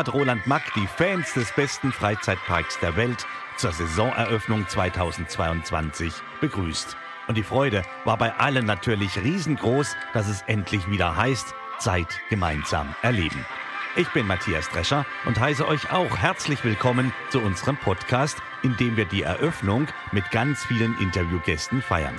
[0.00, 3.26] hat Roland Mack die Fans des besten Freizeitparks der Welt
[3.58, 6.96] zur Saisoneröffnung 2022 begrüßt.
[7.28, 12.94] Und die Freude war bei allen natürlich riesengroß, dass es endlich wieder heißt, Zeit gemeinsam
[13.02, 13.44] erleben.
[13.94, 18.96] Ich bin Matthias Drescher und heiße euch auch herzlich willkommen zu unserem Podcast, in dem
[18.96, 22.18] wir die Eröffnung mit ganz vielen Interviewgästen feiern.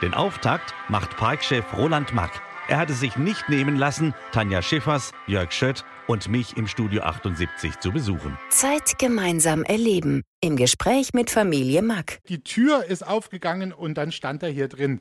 [0.00, 2.42] Den Auftakt macht Parkchef Roland Mack.
[2.66, 7.78] Er hatte sich nicht nehmen lassen, Tanja Schiffers, Jörg Schött und mich im Studio 78
[7.80, 8.38] zu besuchen.
[8.50, 10.22] Zeit gemeinsam erleben.
[10.40, 12.20] Im Gespräch mit Familie Mack.
[12.28, 15.00] Die Tür ist aufgegangen und dann stand er hier drin.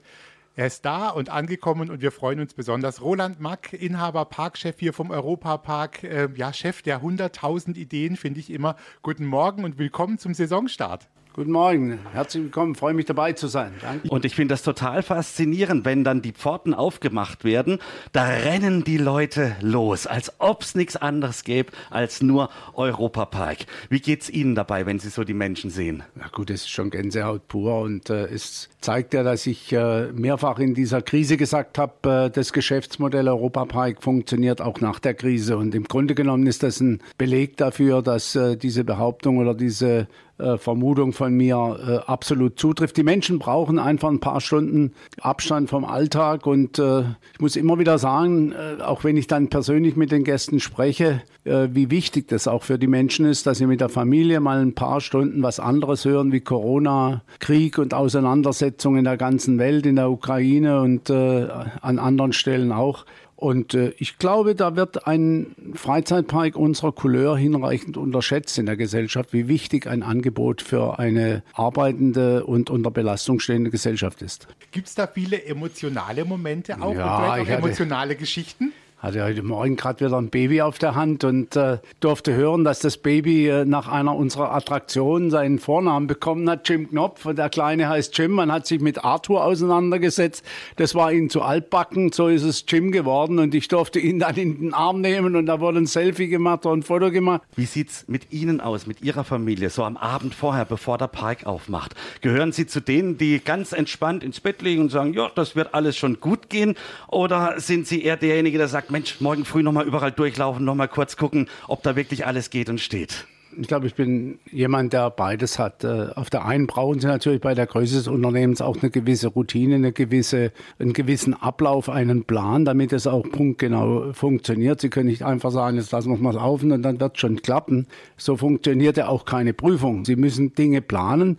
[0.55, 3.01] Er ist da und angekommen und wir freuen uns besonders.
[3.01, 8.49] Roland Mack, Inhaber, Parkchef hier vom Europapark, äh, ja, Chef der 100.000 Ideen, finde ich
[8.49, 8.75] immer.
[9.01, 11.07] Guten Morgen und willkommen zum Saisonstart.
[11.33, 13.71] Guten Morgen, herzlich willkommen, freue mich dabei zu sein.
[13.79, 14.09] Danke.
[14.09, 17.79] Und ich finde das total faszinierend, wenn dann die Pforten aufgemacht werden,
[18.11, 23.59] da rennen die Leute los, als ob es nichts anderes gäbe als nur Europapark.
[23.87, 26.03] Wie geht's Ihnen dabei, wenn Sie so die Menschen sehen?
[26.15, 30.11] Na gut, es ist schon Gänsehaut pur und äh, es zeigt ja, dass ich äh,
[30.11, 35.55] mehrfach in dieser Krise gesagt habe, äh, das Geschäftsmodell Europapark funktioniert auch nach der Krise
[35.55, 40.09] und im Grunde genommen ist das ein Beleg dafür, dass äh, diese Behauptung oder diese
[40.41, 42.97] äh, Vermutung von mir äh, absolut zutrifft.
[42.97, 47.01] Die Menschen brauchen einfach ein paar Stunden Abstand vom Alltag und äh,
[47.33, 51.21] ich muss immer wieder sagen, äh, auch wenn ich dann persönlich mit den Gästen spreche,
[51.43, 54.61] äh, wie wichtig das auch für die Menschen ist, dass sie mit der Familie mal
[54.61, 59.85] ein paar Stunden was anderes hören wie Corona, Krieg und Auseinandersetzungen in der ganzen Welt,
[59.85, 63.05] in der Ukraine und an anderen Stellen auch.
[63.41, 69.33] Und äh, ich glaube, da wird ein Freizeitpark unserer Couleur hinreichend unterschätzt in der Gesellschaft,
[69.33, 74.47] wie wichtig ein Angebot für eine arbeitende und unter Belastung stehende Gesellschaft ist.
[74.71, 78.73] Gibt es da viele emotionale Momente auch Ja, und auch hatte- emotionale Geschichten?
[79.01, 82.81] Hatte heute Morgen gerade wieder ein Baby auf der Hand und äh, durfte hören, dass
[82.81, 87.25] das Baby äh, nach einer unserer Attraktionen seinen Vornamen bekommen hat, Jim Knopf.
[87.25, 88.33] Und der Kleine heißt Jim.
[88.33, 90.45] Man hat sich mit Arthur auseinandergesetzt.
[90.75, 92.11] Das war ihm zu altbacken.
[92.11, 93.39] So ist es Jim geworden.
[93.39, 96.67] Und ich durfte ihn dann in den Arm nehmen und da wurde ein Selfie gemacht
[96.67, 97.41] und ein Foto gemacht.
[97.55, 101.47] Wie sieht's mit Ihnen aus, mit Ihrer Familie, so am Abend vorher, bevor der Park
[101.47, 101.95] aufmacht?
[102.21, 105.73] Gehören Sie zu denen, die ganz entspannt ins Bett liegen und sagen, ja, das wird
[105.73, 106.75] alles schon gut gehen?
[107.07, 111.15] Oder sind Sie eher derjenige, der sagt, Mensch, morgen früh nochmal überall durchlaufen, nochmal kurz
[111.15, 113.25] gucken, ob da wirklich alles geht und steht?
[113.59, 115.83] Ich glaube, ich bin jemand, der beides hat.
[115.83, 119.27] Äh, Auf der einen brauchen Sie natürlich bei der Größe des Unternehmens auch eine gewisse
[119.27, 124.79] Routine, eine gewisse, einen gewissen Ablauf, einen Plan, damit es auch punktgenau funktioniert.
[124.79, 127.41] Sie können nicht einfach sagen, jetzt lassen wir mal laufen und dann wird es schon
[127.41, 127.87] klappen.
[128.15, 130.05] So funktioniert ja auch keine Prüfung.
[130.05, 131.37] Sie müssen Dinge planen.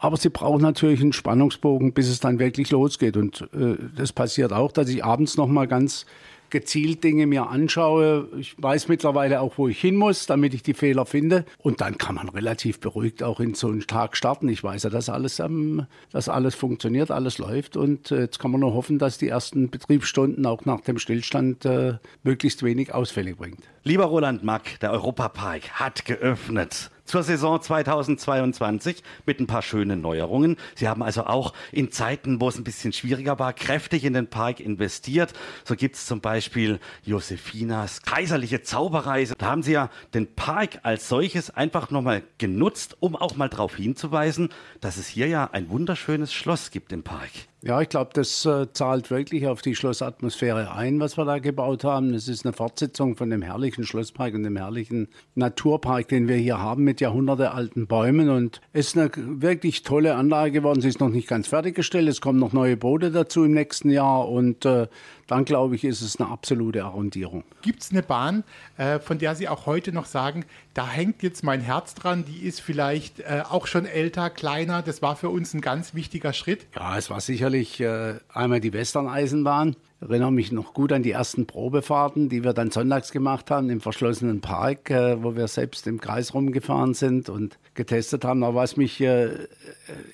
[0.00, 3.16] Aber sie brauchen natürlich einen Spannungsbogen, bis es dann wirklich losgeht.
[3.16, 6.06] Und äh, das passiert auch, dass ich abends noch mal ganz
[6.50, 8.28] gezielt Dinge mir anschaue.
[8.38, 11.44] Ich weiß mittlerweile auch, wo ich hin muss, damit ich die Fehler finde.
[11.58, 14.48] Und dann kann man relativ beruhigt auch in so einen Tag starten.
[14.48, 17.76] Ich weiß ja, dass alles, ähm, dass alles funktioniert, alles läuft.
[17.76, 21.64] Und äh, jetzt kann man nur hoffen, dass die ersten Betriebsstunden auch nach dem Stillstand
[21.64, 23.60] äh, möglichst wenig Ausfälle bringt.
[23.84, 26.90] Lieber Roland Mack, der Europapark hat geöffnet.
[27.08, 30.56] Zur Saison 2022 mit ein paar schönen Neuerungen.
[30.74, 34.26] Sie haben also auch in Zeiten, wo es ein bisschen schwieriger war, kräftig in den
[34.26, 35.32] Park investiert.
[35.64, 39.32] So gibt es zum Beispiel Josefinas kaiserliche Zauberreise.
[39.38, 43.74] Da haben Sie ja den Park als solches einfach nochmal genutzt, um auch mal darauf
[43.74, 44.50] hinzuweisen,
[44.82, 47.30] dass es hier ja ein wunderschönes Schloss gibt im Park.
[47.60, 51.82] Ja, ich glaube, das äh, zahlt wirklich auf die Schlossatmosphäre ein, was wir da gebaut
[51.82, 52.14] haben.
[52.14, 56.58] Es ist eine Fortsetzung von dem herrlichen Schlosspark und dem herrlichen Naturpark, den wir hier
[56.58, 58.30] haben mit jahrhundertealten Bäumen.
[58.30, 60.80] Und es ist eine wirklich tolle Anlage geworden.
[60.80, 62.08] Sie ist noch nicht ganz fertiggestellt.
[62.08, 64.28] Es kommen noch neue Boote dazu im nächsten Jahr.
[64.28, 64.86] Und äh,
[65.28, 67.44] dann, glaube ich, ist es eine absolute Arrondierung.
[67.62, 68.44] Gibt es eine Bahn,
[68.76, 70.44] äh, von der Sie auch heute noch sagen,
[70.74, 75.02] da hängt jetzt mein Herz dran, die ist vielleicht äh, auch schon älter, kleiner, das
[75.02, 76.66] war für uns ein ganz wichtiger Schritt?
[76.76, 79.74] Ja, es war sicherlich äh, einmal die Western-Eisenbahn.
[80.00, 83.80] Erinnere mich noch gut an die ersten Probefahrten, die wir dann sonntags gemacht haben im
[83.80, 88.44] verschlossenen Park, äh, wo wir selbst im Kreis rumgefahren sind und getestet haben.
[88.44, 89.30] Aber was mich äh,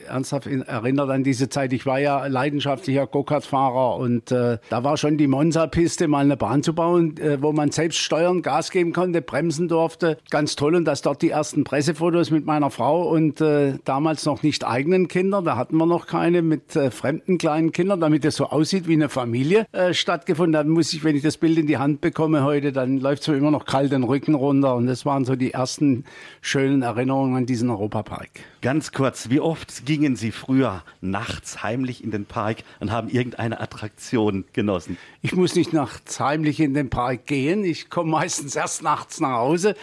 [0.07, 5.19] ernsthaft erinnert an diese Zeit, ich war ja leidenschaftlicher Go-Kart-Fahrer und äh, da war schon
[5.19, 9.69] die Monza-Piste mal eine Bahn zu bauen, wo man selbst steuern, Gas geben konnte, bremsen
[9.69, 10.19] durfte.
[10.31, 13.43] Ganz toll und dass dort die ersten Pressefotos mit meiner Frau und
[13.85, 18.25] damals noch nicht eigenen Kindern, da hatten wir noch keine, mit fremden kleinen Kindern, damit
[18.25, 21.57] es so aussieht wie eine Familie, äh, stattgefunden hat, muss ich, wenn ich das Bild
[21.57, 24.75] in die Hand bekomme heute, dann läuft es mir immer noch kalt den Rücken runter
[24.75, 26.05] und das waren so die ersten
[26.43, 28.31] schönen Erinnerungen an die diesen Europapark.
[28.63, 33.61] Ganz kurz, wie oft gingen Sie früher nachts heimlich in den Park und haben irgendeine
[33.61, 34.99] Attraktion genossen?
[35.23, 37.65] Ich muss nicht nachts heimlich in den Park gehen.
[37.65, 39.77] Ich komme meistens erst nachts nach Hause.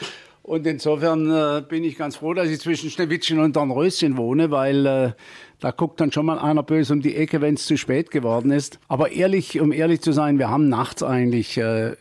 [0.43, 4.85] Und insofern äh, bin ich ganz froh, dass ich zwischen Schneewittchen und Dornröschen wohne, weil
[4.85, 5.11] äh,
[5.61, 8.51] da guckt dann schon mal einer böse um die Ecke, wenn es zu spät geworden
[8.51, 8.79] ist.
[8.87, 11.95] Aber ehrlich, um ehrlich zu sein, wir haben nachts eigentlich äh,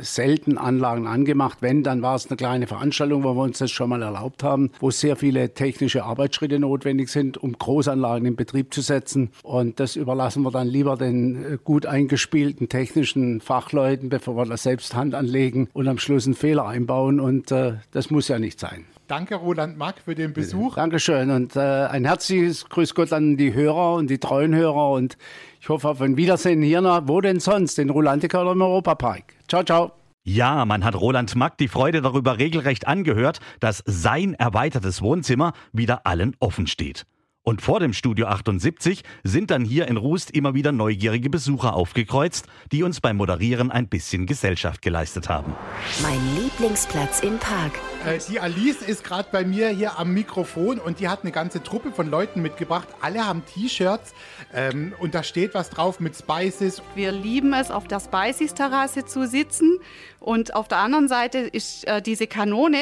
[0.00, 1.58] selten Anlagen angemacht.
[1.60, 4.70] Wenn, dann war es eine kleine Veranstaltung, wo wir uns das schon mal erlaubt haben,
[4.80, 9.30] wo sehr viele technische Arbeitsschritte notwendig sind, um Großanlagen in Betrieb zu setzen.
[9.42, 14.62] Und das überlassen wir dann lieber den äh, gut eingespielten technischen Fachleuten, bevor wir das
[14.62, 17.20] selbst Hand anlegen und am Schluss einen Fehler einbauen.
[17.20, 18.86] Und äh, das muss ja nicht sein.
[19.10, 20.76] Danke, Roland Mack, für den Besuch.
[20.76, 25.18] Dankeschön und äh, ein herzliches Grüß Gott an die Hörer und die treuen Hörer und
[25.60, 29.24] ich hoffe auf ein Wiedersehen hier nach, wo denn sonst, in Rolantica oder im Europapark.
[29.48, 29.90] Ciao, ciao.
[30.22, 36.06] Ja, man hat Roland Mack die Freude darüber regelrecht angehört, dass sein erweitertes Wohnzimmer wieder
[36.06, 37.04] allen offen steht.
[37.50, 42.46] Und vor dem Studio 78 sind dann hier in Rust immer wieder neugierige Besucher aufgekreuzt,
[42.70, 45.56] die uns beim Moderieren ein bisschen Gesellschaft geleistet haben.
[46.00, 47.72] Mein Lieblingsplatz im Park.
[48.06, 51.60] Äh, die Alice ist gerade bei mir hier am Mikrofon und die hat eine ganze
[51.60, 52.86] Truppe von Leuten mitgebracht.
[53.00, 54.14] Alle haben T-Shirts
[54.54, 56.84] ähm, und da steht was drauf mit Spices.
[56.94, 59.80] Wir lieben es, auf der Spices-Terrasse zu sitzen.
[60.20, 62.78] Und auf der anderen Seite ist äh, diese Kanone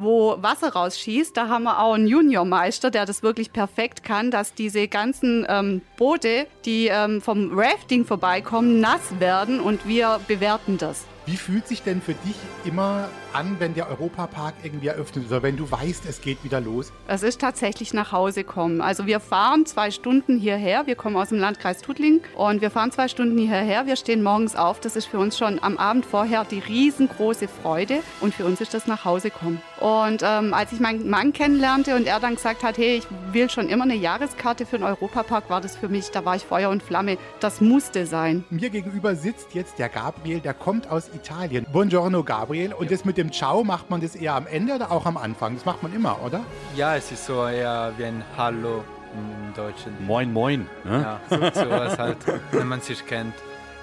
[0.00, 1.36] wo Wasser rausschießt.
[1.36, 5.82] Da haben wir auch einen Juniormeister, der das wirklich perfekt kann, dass diese ganzen ähm,
[5.96, 11.04] Boote, die ähm, vom Rafting vorbeikommen, nass werden und wir bewerten das.
[11.26, 15.56] Wie fühlt sich denn für dich immer an, wenn der Europapark irgendwie eröffnet oder wenn
[15.56, 16.92] du weißt, es geht wieder los?
[17.06, 18.80] Es ist tatsächlich nach Hause kommen.
[18.80, 20.86] Also wir fahren zwei Stunden hierher.
[20.86, 23.86] Wir kommen aus dem Landkreis Tuttlingen und wir fahren zwei Stunden hierher.
[23.86, 24.80] Wir stehen morgens auf.
[24.80, 28.74] Das ist für uns schon am Abend vorher die riesengroße Freude und für uns ist
[28.74, 29.62] das nach Hause kommen.
[29.80, 33.48] Und ähm, als ich meinen Mann kennenlernte und er dann gesagt hat, hey, ich will
[33.48, 36.70] schon immer eine Jahreskarte für den Europapark, war das für mich, da war ich Feuer
[36.70, 37.16] und Flamme.
[37.40, 38.44] Das musste sein.
[38.50, 41.66] Mir gegenüber sitzt jetzt der Gabriel, der kommt aus Italien.
[41.72, 45.04] Buongiorno Gabriel und das mit dem Ciao macht man das eher am Ende oder auch
[45.04, 45.54] am Anfang?
[45.54, 46.40] Das macht man immer, oder?
[46.74, 48.82] Ja, es ist so eher wie ein Hallo
[49.12, 49.92] im Deutschen.
[50.06, 50.66] Moin, moin.
[50.84, 51.02] Ne?
[51.02, 52.16] Ja, so, sowas halt,
[52.52, 53.34] wenn man sich kennt.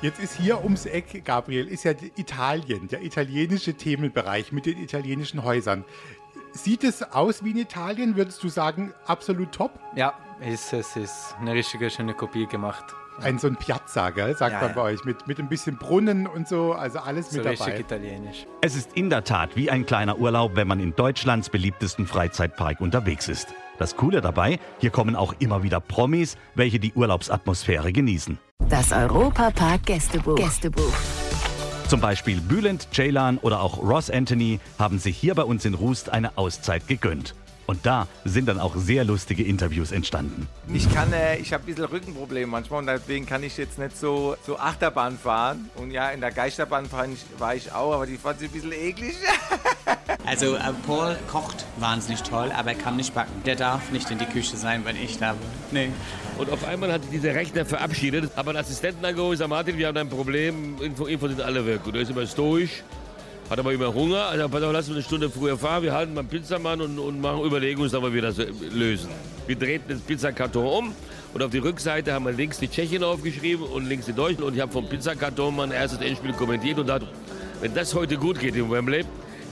[0.02, 5.44] Jetzt ist hier ums Eck, Gabriel, ist ja Italien, der italienische Themenbereich mit den italienischen
[5.44, 5.86] Häusern.
[6.52, 8.16] Sieht es aus wie in Italien?
[8.16, 9.72] Würdest du sagen, absolut top?
[9.96, 12.86] Ja, es, es ist eine richtige schöne Kopie gemacht.
[13.22, 14.76] Ein so ein Piazza, gell, sagt Ja, man ja.
[14.76, 17.80] bei euch, mit, mit ein bisschen Brunnen und so, also alles So mit dabei.
[17.80, 18.46] italienisch.
[18.62, 22.80] Es ist in der Tat wie ein kleiner Urlaub, wenn man in Deutschlands beliebtesten Freizeitpark
[22.80, 23.48] unterwegs ist.
[23.80, 28.38] Das Coole dabei, hier kommen auch immer wieder Promis, welche die Urlaubsatmosphäre genießen.
[28.70, 30.36] Das Europapark Gästebuch.
[30.36, 30.94] Gästebuch.
[31.88, 36.10] Zum Beispiel Bülent Ceylan oder auch Ross Anthony haben sich hier bei uns in Rust
[36.10, 37.34] eine Auszeit gegönnt.
[37.68, 40.48] Und da sind dann auch sehr lustige Interviews entstanden.
[40.74, 43.98] Ich kann, äh, ich habe ein bisschen Rückenprobleme manchmal und deswegen kann ich jetzt nicht
[43.98, 45.70] so, so Achterbahn fahren.
[45.76, 48.54] Und ja, in der Geisterbahn fahren ich, war ich auch, aber die fand ich ein
[48.54, 49.16] bisschen eklig.
[50.26, 53.32] Also äh, Paul kocht wahnsinnig toll, aber er kann nicht backen.
[53.46, 55.48] Der darf nicht in die Küche sein, wenn ich da bin.
[55.72, 55.90] Nee.
[56.38, 59.96] Und auf einmal hat dieser Rechner verabschiedet, aber ein Assistenten angeholt, sagt Martin, wir haben
[59.96, 61.80] ein Problem, Info, Info sind alle weg.
[61.86, 62.84] Und er ist immer stoisch,
[63.50, 66.14] hat aber immer Hunger, also pass auf, lass uns eine Stunde früher fahren, wir halten
[66.14, 69.10] beim Pizzamann und, und machen Überlegungssachen, wie wir das äh, lösen.
[69.48, 70.94] Wir drehten den Pizzakarton um
[71.34, 74.44] und auf die Rückseite haben wir links die Tschechien aufgeschrieben und links die Deutschen.
[74.44, 77.08] Und ich habe vom Pizzakarton mein erstes Endspiel kommentiert und dachte,
[77.62, 79.06] wenn das heute gut geht in Wembley,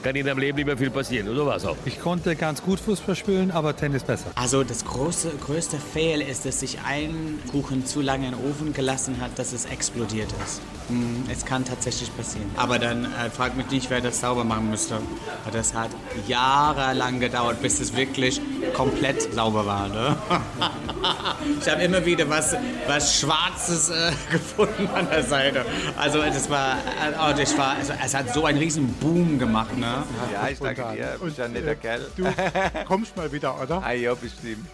[0.06, 1.36] kann in deinem Leben nicht mehr viel passieren.
[1.36, 1.76] War es auch.
[1.86, 4.28] Ich konnte ganz gut Fußball spielen, aber Tennis besser.
[4.36, 8.72] Also das große, größte Fail ist, dass sich ein Kuchen zu lange in den Ofen
[8.74, 10.62] gelassen hat, dass es explodiert ist.
[10.90, 12.48] Hm, Es kann tatsächlich passieren.
[12.56, 15.00] Aber dann äh, frag mich nicht, wer das sauber machen müsste.
[15.44, 15.90] Weil Das hat
[16.28, 18.40] jahrelang gedauert, bis es wirklich
[18.76, 19.88] komplett sauber war.
[19.88, 20.16] Ne?
[21.62, 22.56] ich habe immer wieder was,
[22.88, 25.66] was Schwarzes äh, gefunden an der Seite.
[25.98, 29.78] Also das war, äh, oh, das war also, es hat so einen riesen Boom gemacht.
[29.78, 30.04] Ne?
[30.34, 31.16] ja, ich danke dir.
[31.20, 32.12] Du bist ja ein netter äh, Kerl.
[32.16, 32.24] Du
[32.86, 33.82] kommst mal wieder, oder?
[33.84, 34.68] Ah ja, bestimmt.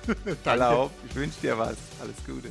[0.44, 0.64] Danke.
[0.64, 1.78] Hallo, ich wünsche dir was.
[2.02, 2.50] Alles Gute.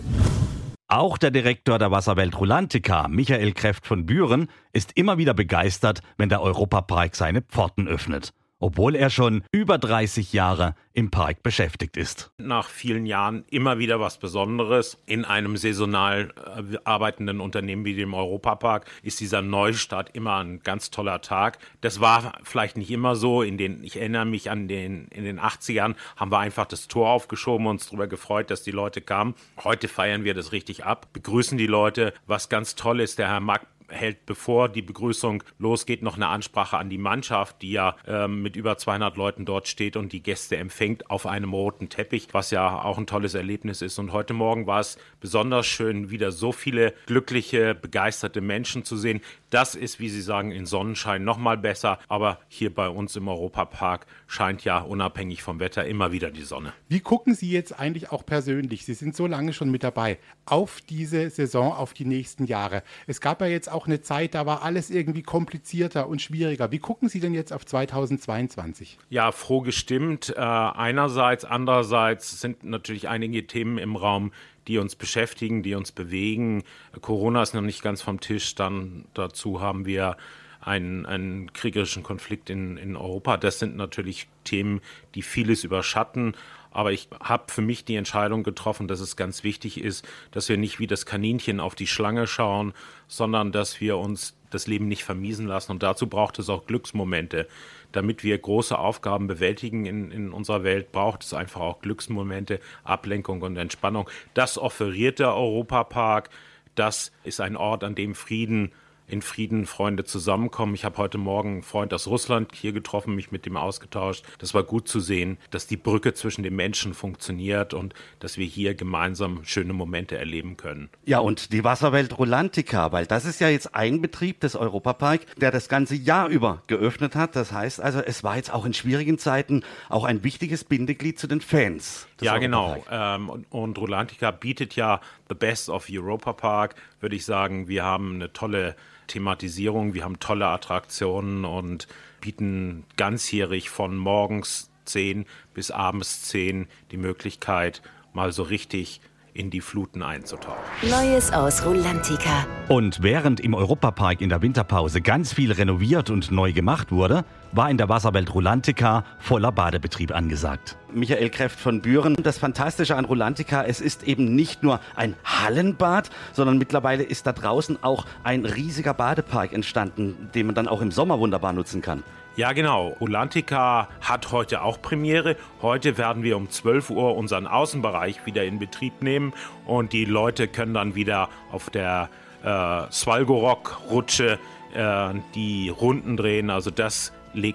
[0.88, 6.28] Auch der Direktor der Wasserwelt Rulantica, Michael Kräft von Büren, ist immer wieder begeistert, wenn
[6.28, 12.30] der Europapark seine Pforten öffnet obwohl er schon über 30 Jahre im Park beschäftigt ist.
[12.38, 14.98] Nach vielen Jahren immer wieder was Besonderes.
[15.06, 20.90] In einem saisonal äh, arbeitenden Unternehmen wie dem Europapark ist dieser Neustart immer ein ganz
[20.90, 21.58] toller Tag.
[21.80, 23.42] Das war vielleicht nicht immer so.
[23.42, 27.08] In den, ich erinnere mich an den, in den 80ern haben wir einfach das Tor
[27.08, 29.34] aufgeschoben und uns darüber gefreut, dass die Leute kamen.
[29.64, 32.12] Heute feiern wir das richtig ab, begrüßen die Leute.
[32.26, 36.78] Was ganz toll ist, der Herr Mark hält, bevor die Begrüßung losgeht, noch eine Ansprache
[36.78, 40.56] an die Mannschaft, die ja ähm, mit über 200 Leuten dort steht und die Gäste
[40.56, 43.98] empfängt auf einem roten Teppich, was ja auch ein tolles Erlebnis ist.
[43.98, 49.20] Und heute Morgen war es besonders schön, wieder so viele glückliche, begeisterte Menschen zu sehen.
[49.50, 51.98] Das ist, wie Sie sagen, in Sonnenschein noch mal besser.
[52.08, 56.72] Aber hier bei uns im Europapark scheint ja unabhängig vom Wetter immer wieder die Sonne.
[56.88, 60.80] Wie gucken Sie jetzt eigentlich auch persönlich, Sie sind so lange schon mit dabei, auf
[60.88, 62.82] diese Saison, auf die nächsten Jahre?
[63.06, 66.70] Es gab ja jetzt auch eine Zeit, da war alles irgendwie komplizierter und schwieriger.
[66.72, 68.98] Wie gucken Sie denn jetzt auf 2022?
[69.08, 70.34] Ja, froh gestimmt.
[70.36, 74.32] Äh, einerseits, andererseits sind natürlich einige Themen im Raum,
[74.68, 76.62] die uns beschäftigen, die uns bewegen.
[77.00, 78.54] Corona ist noch nicht ganz vom Tisch.
[78.54, 80.16] Dann dazu haben wir
[80.60, 83.36] einen, einen kriegerischen Konflikt in, in Europa.
[83.36, 84.80] Das sind natürlich Themen,
[85.14, 86.34] die vieles überschatten.
[86.70, 90.56] Aber ich habe für mich die Entscheidung getroffen, dass es ganz wichtig ist, dass wir
[90.56, 92.74] nicht wie das Kaninchen auf die Schlange schauen,
[93.08, 95.72] sondern dass wir uns das Leben nicht vermiesen lassen.
[95.72, 97.48] Und dazu braucht es auch Glücksmomente.
[97.92, 103.42] Damit wir große Aufgaben bewältigen in, in unserer Welt, braucht es einfach auch Glücksmomente, Ablenkung
[103.42, 104.08] und Entspannung.
[104.34, 106.30] Das offeriert der Europapark.
[106.76, 108.70] Das ist ein Ort, an dem Frieden
[109.10, 110.74] in Frieden Freunde zusammenkommen.
[110.74, 114.24] Ich habe heute Morgen einen Freund aus Russland hier getroffen, mich mit dem ausgetauscht.
[114.38, 118.46] Das war gut zu sehen, dass die Brücke zwischen den Menschen funktioniert und dass wir
[118.46, 120.90] hier gemeinsam schöne Momente erleben können.
[121.04, 125.50] Ja, und die Wasserwelt Rolantica, weil das ist ja jetzt ein Betrieb des Europapark, der
[125.50, 127.34] das ganze Jahr über geöffnet hat.
[127.34, 131.26] Das heißt also, es war jetzt auch in schwierigen Zeiten auch ein wichtiges Bindeglied zu
[131.26, 132.06] den Fans.
[132.20, 132.84] Ja, genau.
[132.90, 137.68] Ähm, und, Rolantica bietet ja the best of Europa Park, würde ich sagen.
[137.68, 139.94] Wir haben eine tolle Thematisierung.
[139.94, 141.88] Wir haben tolle Attraktionen und
[142.20, 149.00] bieten ganzjährig von morgens 10 bis abends 10 die Möglichkeit, mal so richtig
[149.34, 150.58] in die Fluten einzutauchen.
[150.82, 152.46] Neues aus Rulantica.
[152.68, 157.70] Und während im Europapark in der Winterpause ganz viel renoviert und neu gemacht wurde, war
[157.70, 160.76] in der Wasserwelt Rulantica voller Badebetrieb angesagt.
[160.92, 162.16] Michael Kräft von Büren.
[162.22, 167.32] Das Fantastische an Rulantica, es ist eben nicht nur ein Hallenbad, sondern mittlerweile ist da
[167.32, 172.02] draußen auch ein riesiger Badepark entstanden, den man dann auch im Sommer wunderbar nutzen kann.
[172.36, 172.96] Ja, genau.
[173.00, 175.36] Rulantica hat heute auch Premiere.
[175.62, 179.32] Heute werden wir um 12 Uhr unseren Außenbereich wieder in Betrieb nehmen
[179.66, 182.08] und die Leute können dann wieder auf der
[182.44, 184.38] äh, Svalgorok-Rutsche
[184.74, 186.50] äh, die Runden drehen.
[186.50, 187.12] Also das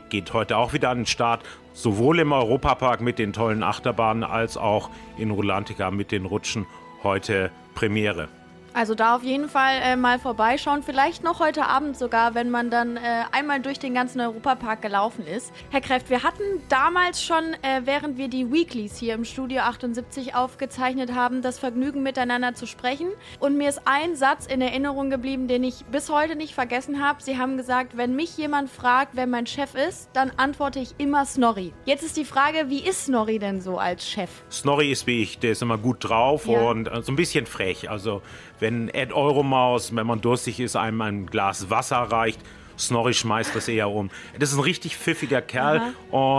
[0.09, 1.43] geht heute auch wieder an den Start.
[1.73, 6.65] Sowohl im Europapark mit den tollen Achterbahnen als auch in Rulantica mit den Rutschen
[7.03, 8.29] heute Premiere.
[8.75, 10.83] Also da auf jeden Fall äh, mal vorbeischauen.
[10.83, 15.25] Vielleicht noch heute Abend sogar, wenn man dann äh, einmal durch den ganzen Europapark gelaufen
[15.25, 15.53] ist.
[15.71, 20.35] Herr Kräft, wir hatten damals schon, äh, während wir die Weeklies hier im Studio 78
[20.35, 23.07] aufgezeichnet haben, das Vergnügen miteinander zu sprechen.
[23.39, 27.23] Und mir ist ein Satz in Erinnerung geblieben, den ich bis heute nicht vergessen habe.
[27.23, 31.25] Sie haben gesagt, wenn mich jemand fragt, wer mein Chef ist, dann antworte ich immer
[31.25, 31.71] Snorri.
[31.85, 34.29] Jetzt ist die Frage, wie ist Snorri denn so als Chef?
[34.51, 36.59] Snorri ist wie ich, der ist immer gut drauf ja.
[36.59, 37.89] und äh, so ein bisschen frech.
[37.89, 38.21] Also
[38.59, 42.39] wenn Ed Euromaus, wenn man durstig ist, einem ein Glas Wasser reicht,
[42.77, 44.09] Snorri schmeißt das eher um.
[44.37, 45.79] Das ist ein richtig pfiffiger Kerl.
[45.79, 45.93] Aha.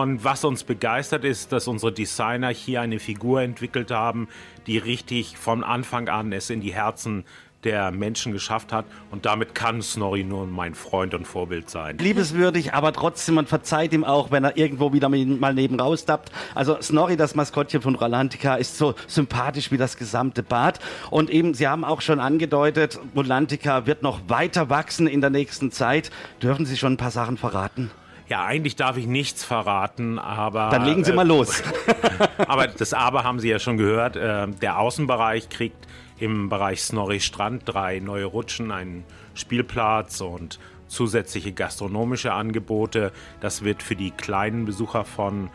[0.05, 4.29] Und was uns begeistert ist, dass unsere Designer hier eine Figur entwickelt haben,
[4.67, 7.25] die richtig von Anfang an es in die Herzen
[7.67, 8.87] der Menschen geschafft hat.
[9.11, 11.99] Und damit kann Snorri nur mein Freund und Vorbild sein.
[11.99, 16.31] Liebeswürdig, aber trotzdem, man verzeiht ihm auch, wenn er irgendwo wieder mal neben rausdappt.
[16.55, 20.79] Also Snorri, das Maskottchen von Rolantica, ist so sympathisch wie das gesamte Bad.
[21.11, 25.73] Und eben, Sie haben auch schon angedeutet, Rolantica wird noch weiter wachsen in der nächsten
[25.73, 26.11] Zeit.
[26.41, 27.91] Dürfen Sie schon ein paar Sachen verraten?
[28.29, 30.71] Ja, eigentlich darf ich nichts verraten, aber.
[30.71, 31.63] Dann legen Sie mal los.
[32.39, 34.17] aber das Aber haben Sie ja schon gehört.
[34.17, 35.87] Äh, der Außenbereich kriegt
[36.19, 39.05] im Bereich Snorri Strand drei neue Rutschen, einen
[39.35, 43.13] Spielplatz und zusätzliche gastronomische Angebote.
[43.41, 45.51] Das wird für die kleinen Besucher von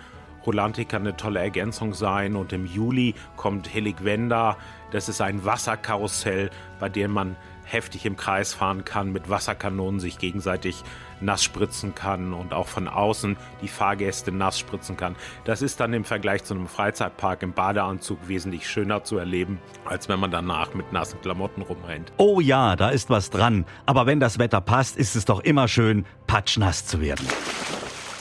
[0.46, 2.36] Rolantica eine tolle Ergänzung sein.
[2.36, 4.58] Und im Juli kommt Heligwenda.
[4.92, 6.50] Das ist ein Wasserkarussell,
[6.80, 10.84] bei dem man heftig im Kreis fahren kann, mit Wasserkanonen sich gegenseitig
[11.22, 15.16] nass spritzen kann und auch von außen die Fahrgäste nass spritzen kann.
[15.46, 20.10] Das ist dann im Vergleich zu einem Freizeitpark im Badeanzug wesentlich schöner zu erleben, als
[20.10, 22.12] wenn man danach mit nassen Klamotten rumrennt.
[22.18, 23.66] Oh ja, da ist was dran.
[23.86, 27.28] Aber wenn das Wetter passt, ist es doch immer schön, patschnass zu werden.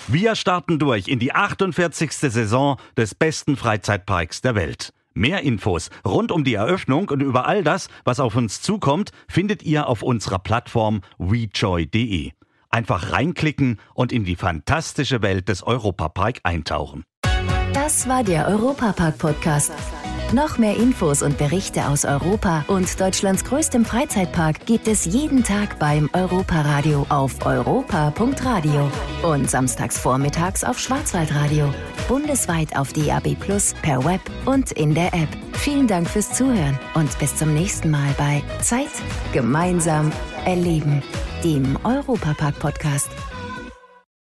[0.09, 2.12] Wir starten durch in die 48.
[2.12, 4.92] Saison des besten Freizeitparks der Welt.
[5.14, 9.62] Mehr Infos rund um die Eröffnung und über all das, was auf uns zukommt, findet
[9.62, 12.33] ihr auf unserer Plattform wejoy.de.
[12.70, 17.04] Einfach reinklicken und in die fantastische Welt des Europapark eintauchen.
[17.74, 19.72] Das war der Europapark-Podcast.
[20.32, 25.80] Noch mehr Infos und Berichte aus Europa und Deutschlands größtem Freizeitpark gibt es jeden Tag
[25.80, 28.88] beim Europaradio auf europa.radio
[29.22, 31.74] und samstags vormittags auf Schwarzwaldradio.
[32.06, 35.28] Bundesweit auf DAB Plus, per Web und in der App.
[35.54, 38.90] Vielen Dank fürs Zuhören und bis zum nächsten Mal bei Zeit
[39.32, 40.12] gemeinsam
[40.44, 41.02] erleben,
[41.44, 43.29] dem Europapark-Podcast.